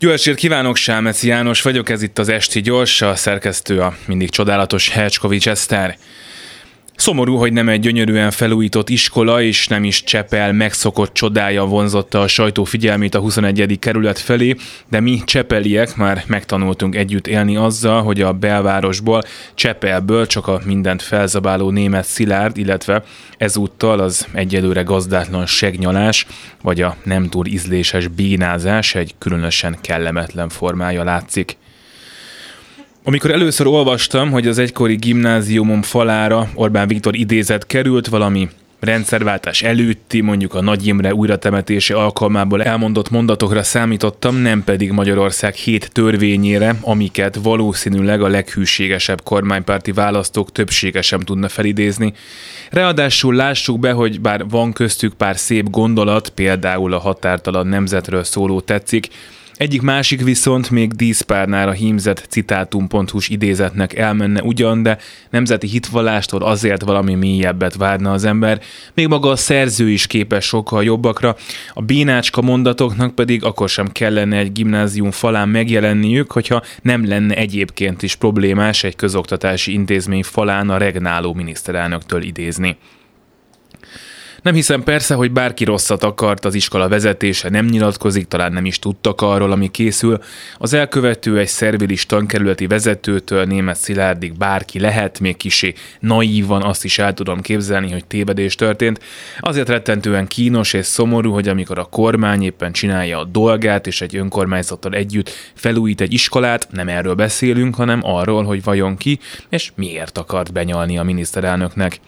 [0.00, 4.30] Jó estét kívánok, Sámeci János vagyok, ez itt az Esti Gyors, a szerkesztő a mindig
[4.30, 5.96] csodálatos Hercskovics Eszter.
[6.96, 12.28] Szomorú, hogy nem egy gyönyörűen felújított iskola és nem is Csepel megszokott csodája vonzotta a
[12.28, 13.78] sajtó figyelmét a 21.
[13.78, 14.56] kerület felé,
[14.88, 19.22] de mi csepeliek már megtanultunk együtt élni azzal, hogy a belvárosból,
[19.54, 23.02] Csepelből csak a mindent felzabáló német Szilárd, illetve
[23.38, 26.26] ezúttal az egyelőre gazdátlan segnyalás,
[26.62, 31.56] vagy a nem túl ízléses bénázás egy különösen kellemetlen formája látszik.
[33.08, 38.48] Amikor először olvastam, hogy az egykori gimnáziumom falára Orbán Viktor idézet került, valami
[38.80, 45.92] rendszerváltás előtti, mondjuk a Nagy Imre újratemetése alkalmából elmondott mondatokra számítottam, nem pedig Magyarország hét
[45.92, 52.12] törvényére, amiket valószínűleg a leghűségesebb kormánypárti választók többsége sem tudna felidézni.
[52.70, 58.60] Ráadásul lássuk be, hogy bár van köztük pár szép gondolat, például a határtalan nemzetről szóló
[58.60, 59.08] tetszik,
[59.56, 64.98] egyik másik viszont még díszpárnára hímzett citátum.hu idézetnek elmenne ugyan, de
[65.30, 68.60] nemzeti hitvallástól azért valami mélyebbet várna az ember,
[68.94, 71.36] még maga a szerző is képes sokkal jobbakra,
[71.74, 78.02] a bénácska mondatoknak pedig akkor sem kellene egy gimnázium falán megjelenniük, hogyha nem lenne egyébként
[78.02, 82.76] is problémás egy közoktatási intézmény falán a regnáló miniszterelnöktől idézni.
[84.46, 88.78] Nem hiszem persze, hogy bárki rosszat akart, az iskola vezetése nem nyilatkozik, talán nem is
[88.78, 90.18] tudtak arról, ami készül.
[90.58, 96.98] Az elkövető egy szervilis tankerületi vezetőtől német Szilárdig bárki lehet, még kisé naívan azt is
[96.98, 99.00] el tudom képzelni, hogy tévedés történt.
[99.40, 104.16] Azért rettentően kínos és szomorú, hogy amikor a kormány éppen csinálja a dolgát, és egy
[104.16, 110.18] önkormányzattal együtt felújít egy iskolát, nem erről beszélünk, hanem arról, hogy vajon ki és miért
[110.18, 112.00] akart benyalni a miniszterelnöknek.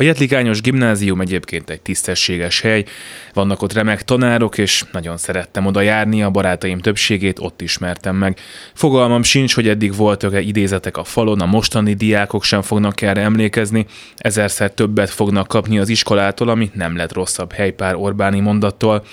[0.00, 2.84] A Jetlikányos gimnázium egyébként egy tisztességes hely,
[3.32, 8.38] vannak ott remek tanárok, és nagyon szerettem oda járni, a barátaim többségét ott ismertem meg.
[8.74, 13.86] Fogalmam sincs, hogy eddig voltak-e idézetek a falon, a mostani diákok sem fognak erre emlékezni,
[14.16, 19.04] ezerszer többet fognak kapni az iskolától, ami nem lett rosszabb helypár Orbáni mondattól.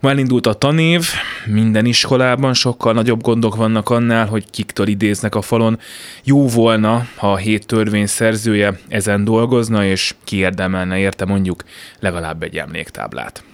[0.00, 1.06] Ma elindult a tanév,
[1.46, 5.78] minden iskolában sokkal nagyobb gondok vannak annál, hogy kiktől idéznek a falon.
[6.24, 11.64] Jó volna, ha a hét törvény szerzője ezen dolgozna, és kiérdemelne érte mondjuk
[11.98, 13.44] legalább egy emléktáblát.